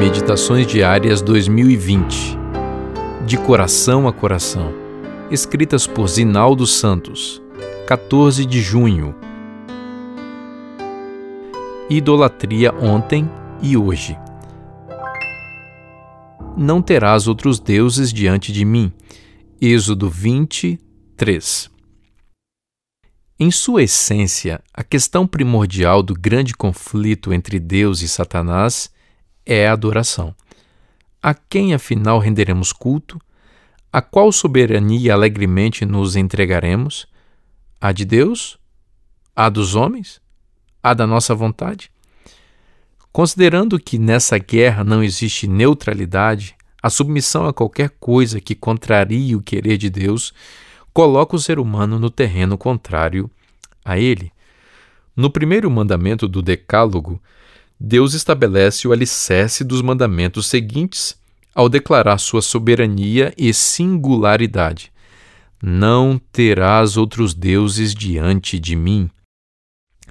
Meditações 0.00 0.66
Diárias 0.66 1.20
2020 1.20 2.34
De 3.26 3.36
Coração 3.36 4.08
a 4.08 4.12
Coração, 4.14 4.72
escritas 5.30 5.86
por 5.86 6.08
Zinaldo 6.08 6.66
Santos, 6.66 7.42
14 7.86 8.46
de 8.46 8.62
junho. 8.62 9.14
Idolatria 11.90 12.72
ontem 12.74 13.30
e 13.60 13.76
hoje. 13.76 14.18
Não 16.56 16.80
terás 16.80 17.28
outros 17.28 17.60
deuses 17.60 18.10
diante 18.10 18.54
de 18.54 18.64
mim. 18.64 18.90
Êxodo 19.60 20.08
23. 20.08 21.70
Em 23.38 23.50
sua 23.50 23.82
essência, 23.82 24.62
a 24.72 24.82
questão 24.82 25.26
primordial 25.26 26.02
do 26.02 26.14
grande 26.14 26.54
conflito 26.54 27.34
entre 27.34 27.60
Deus 27.60 28.00
e 28.00 28.08
Satanás 28.08 28.90
é 29.50 29.66
a 29.66 29.72
adoração. 29.72 30.32
A 31.20 31.34
quem 31.34 31.74
afinal 31.74 32.20
renderemos 32.20 32.72
culto? 32.72 33.20
A 33.92 34.00
qual 34.00 34.30
soberania 34.30 35.12
alegremente 35.12 35.84
nos 35.84 36.14
entregaremos? 36.14 37.08
A 37.80 37.90
de 37.90 38.04
Deus? 38.04 38.56
A 39.34 39.48
dos 39.48 39.74
homens? 39.74 40.20
A 40.80 40.94
da 40.94 41.04
nossa 41.04 41.34
vontade? 41.34 41.90
Considerando 43.12 43.76
que 43.80 43.98
nessa 43.98 44.38
guerra 44.38 44.84
não 44.84 45.02
existe 45.02 45.48
neutralidade, 45.48 46.54
a 46.80 46.88
submissão 46.88 47.44
a 47.46 47.52
qualquer 47.52 47.90
coisa 47.98 48.40
que 48.40 48.54
contrarie 48.54 49.34
o 49.34 49.42
querer 49.42 49.76
de 49.76 49.90
Deus 49.90 50.32
coloca 50.92 51.34
o 51.34 51.40
ser 51.40 51.58
humano 51.58 51.98
no 51.98 52.08
terreno 52.08 52.56
contrário 52.56 53.28
a 53.84 53.98
ele. 53.98 54.30
No 55.16 55.28
primeiro 55.28 55.68
mandamento 55.68 56.28
do 56.28 56.40
Decálogo, 56.40 57.20
Deus 57.82 58.12
estabelece 58.12 58.86
o 58.86 58.92
alicerce 58.92 59.64
dos 59.64 59.80
mandamentos 59.80 60.46
seguintes 60.46 61.18
ao 61.54 61.66
declarar 61.66 62.18
sua 62.18 62.42
soberania 62.42 63.32
e 63.38 63.54
singularidade. 63.54 64.92
Não 65.62 66.20
terás 66.30 66.98
outros 66.98 67.32
deuses 67.32 67.94
diante 67.94 68.58
de 68.58 68.76
mim. 68.76 69.08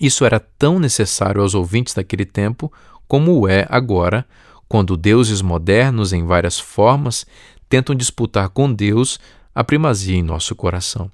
Isso 0.00 0.24
era 0.24 0.38
tão 0.38 0.78
necessário 0.78 1.42
aos 1.42 1.54
ouvintes 1.54 1.92
daquele 1.92 2.24
tempo 2.24 2.72
como 3.08 3.48
é 3.48 3.66
agora, 3.68 4.24
quando 4.68 4.96
deuses 4.96 5.42
modernos, 5.42 6.12
em 6.12 6.24
várias 6.24 6.58
formas, 6.58 7.26
tentam 7.68 7.94
disputar 7.94 8.48
com 8.48 8.72
Deus 8.72 9.18
a 9.54 9.64
primazia 9.64 10.16
em 10.16 10.22
nosso 10.22 10.54
coração. 10.54 11.10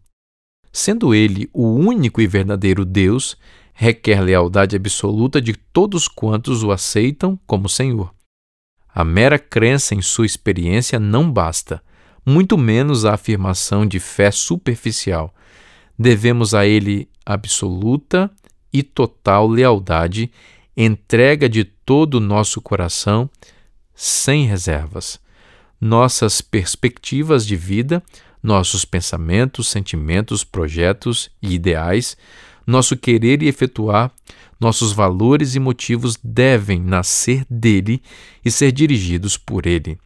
Sendo 0.73 1.15
Ele 1.15 1.49
o 1.53 1.75
único 1.75 2.21
e 2.21 2.27
verdadeiro 2.27 2.85
Deus, 2.85 3.37
requer 3.73 4.21
lealdade 4.21 4.77
absoluta 4.77 5.41
de 5.41 5.55
todos 5.55 6.07
quantos 6.07 6.63
o 6.63 6.71
aceitam 6.71 7.39
como 7.47 7.69
Senhor. 7.69 8.15
A 8.95 9.05
mera 9.05 9.39
crença 9.39 9.95
em 9.95 10.03
sua 10.03 10.27
experiência 10.27 11.01
não 11.01 11.31
basta, 11.31 11.83
muito 12.25 12.59
menos 12.59 13.05
a 13.05 13.15
afirmação 13.15 13.87
de 13.87 13.99
fé 13.99 14.31
superficial. 14.31 15.35
Devemos 15.99 16.55
a 16.55 16.67
Ele 16.67 17.09
absoluta 17.25 18.31
e 18.73 18.83
total 18.83 19.49
lealdade, 19.49 20.31
entrega 20.77 21.49
de 21.49 21.65
todo 21.65 22.15
o 22.15 22.21
nosso 22.21 22.61
coração, 22.61 23.29
sem 23.95 24.47
reservas. 24.47 25.21
Nossas 25.81 26.41
perspectivas 26.41 27.47
de 27.47 27.57
vida, 27.57 28.03
nossos 28.43 28.85
pensamentos, 28.85 29.69
sentimentos, 29.69 30.45
projetos 30.45 31.31
e 31.41 31.55
ideais 31.55 32.17
nosso 32.67 32.97
querer 32.97 33.43
e 33.43 33.49
efetuar, 33.49 34.13
nossos 34.61 34.93
valores 34.93 35.55
e 35.55 35.61
motivos 35.61 36.17
devem 36.23 36.81
nascer 36.81 37.45
dele 37.51 38.01
e 38.45 38.51
ser 38.51 38.71
dirigidos 38.71 39.37
por 39.37 39.67
ele. 39.67 39.99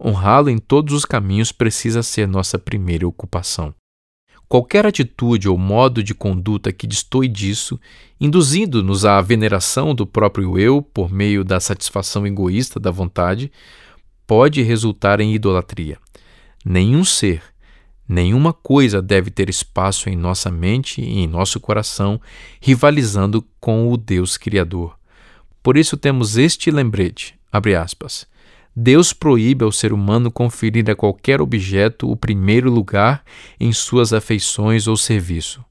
Honrá-lo 0.00 0.50
em 0.50 0.58
todos 0.58 0.94
os 0.94 1.04
caminhos 1.04 1.50
precisa 1.50 2.02
ser 2.02 2.28
nossa 2.28 2.58
primeira 2.58 3.06
ocupação. 3.06 3.74
Qualquer 4.48 4.86
atitude 4.86 5.48
ou 5.48 5.56
modo 5.56 6.02
de 6.02 6.14
conduta 6.14 6.72
que 6.72 6.86
destoie 6.86 7.28
disso, 7.28 7.80
induzindo-nos 8.20 9.04
à 9.04 9.20
veneração 9.20 9.94
do 9.94 10.06
próprio 10.06 10.58
eu 10.58 10.82
por 10.82 11.10
meio 11.10 11.42
da 11.42 11.58
satisfação 11.58 12.26
egoísta 12.26 12.78
da 12.78 12.90
vontade, 12.90 13.50
pode 14.26 14.62
resultar 14.62 15.20
em 15.20 15.34
idolatria. 15.34 15.98
Nenhum 16.64 17.04
ser, 17.04 17.42
Nenhuma 18.08 18.52
coisa 18.52 19.00
deve 19.00 19.30
ter 19.30 19.48
espaço 19.48 20.10
em 20.10 20.16
nossa 20.16 20.50
mente 20.50 21.00
e 21.00 21.20
em 21.20 21.26
nosso 21.26 21.58
coração, 21.58 22.20
rivalizando 22.60 23.44
com 23.58 23.90
o 23.90 23.96
Deus 23.96 24.36
Criador. 24.36 24.98
Por 25.62 25.76
isso 25.76 25.96
temos 25.96 26.36
este 26.36 26.70
lembrete, 26.70 27.34
aspas, 27.50 28.26
Deus 28.76 29.12
proíbe 29.12 29.64
ao 29.64 29.70
ser 29.70 29.92
humano 29.92 30.30
conferir 30.30 30.90
a 30.90 30.96
qualquer 30.96 31.40
objeto 31.40 32.10
o 32.10 32.16
primeiro 32.16 32.70
lugar 32.70 33.22
em 33.58 33.72
suas 33.72 34.12
afeições 34.12 34.88
ou 34.88 34.96
serviço. 34.96 35.64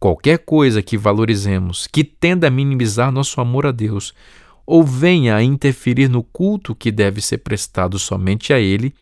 Qualquer 0.00 0.38
coisa 0.38 0.82
que 0.82 0.98
valorizemos, 0.98 1.86
que 1.86 2.04
tenda 2.04 2.48
a 2.48 2.50
minimizar 2.50 3.12
nosso 3.12 3.40
amor 3.40 3.66
a 3.66 3.70
Deus, 3.70 4.12
ou 4.66 4.82
venha 4.82 5.36
a 5.36 5.42
interferir 5.42 6.08
no 6.08 6.22
culto 6.22 6.74
que 6.74 6.90
deve 6.90 7.20
ser 7.22 7.38
prestado 7.38 7.98
somente 7.98 8.52
a 8.52 8.58
Ele, 8.58 8.92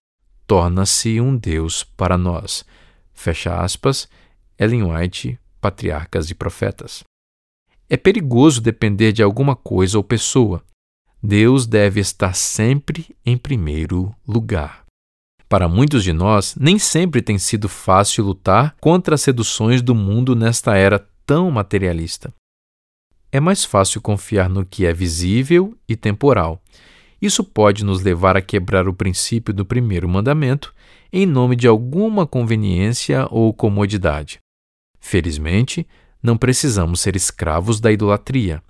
torna-se 0.46 1.20
um 1.20 1.36
Deus 1.36 1.84
para 1.84 2.18
nós. 2.18 2.64
Fecha 3.12 3.60
aspas, 3.60 4.08
Ellen 4.58 4.84
White, 4.84 5.38
Patriarcas 5.60 6.30
e 6.30 6.34
Profetas. 6.34 7.04
É 7.88 7.96
perigoso 7.96 8.60
depender 8.60 9.12
de 9.12 9.22
alguma 9.22 9.54
coisa 9.54 9.98
ou 9.98 10.04
pessoa. 10.04 10.62
Deus 11.22 11.66
deve 11.66 12.00
estar 12.00 12.34
sempre 12.34 13.14
em 13.24 13.36
primeiro 13.36 14.14
lugar. 14.26 14.84
Para 15.48 15.68
muitos 15.68 16.02
de 16.02 16.12
nós, 16.12 16.56
nem 16.58 16.78
sempre 16.78 17.20
tem 17.20 17.38
sido 17.38 17.68
fácil 17.68 18.24
lutar 18.24 18.74
contra 18.80 19.14
as 19.14 19.20
seduções 19.20 19.82
do 19.82 19.94
mundo 19.94 20.34
nesta 20.34 20.76
era 20.76 21.06
tão 21.26 21.50
materialista. 21.50 22.32
É 23.30 23.38
mais 23.38 23.64
fácil 23.64 24.00
confiar 24.00 24.48
no 24.48 24.64
que 24.64 24.86
é 24.86 24.92
visível 24.92 25.76
e 25.88 25.94
temporal 25.94 26.62
isso 27.22 27.44
pode 27.44 27.84
nos 27.84 28.02
levar 28.02 28.36
a 28.36 28.42
quebrar 28.42 28.88
o 28.88 28.92
princípio 28.92 29.54
do 29.54 29.64
primeiro 29.64 30.08
mandamento 30.08 30.74
em 31.12 31.24
nome 31.24 31.54
de 31.54 31.68
alguma 31.68 32.26
conveniência 32.26 33.28
ou 33.30 33.54
comodidade. 33.54 34.40
Felizmente, 34.98 35.86
não 36.20 36.36
precisamos 36.36 37.00
ser 37.00 37.14
escravos 37.14 37.80
da 37.80 37.92
idolatria. 37.92 38.60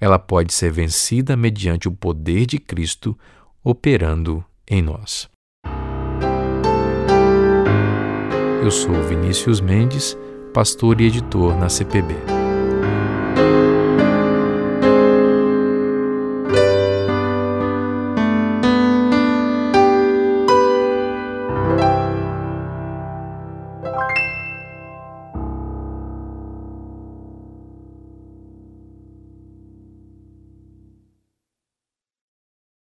Ela 0.00 0.18
pode 0.18 0.52
ser 0.52 0.72
vencida 0.72 1.36
mediante 1.36 1.86
o 1.86 1.92
poder 1.92 2.46
de 2.46 2.58
Cristo 2.58 3.16
operando 3.62 4.44
em 4.68 4.82
nós. 4.82 5.28
Eu 8.62 8.70
sou 8.70 8.94
Vinícius 9.02 9.60
Mendes, 9.60 10.16
pastor 10.52 11.00
e 11.00 11.06
editor 11.06 11.56
na 11.56 11.68
CPB. 11.68 12.43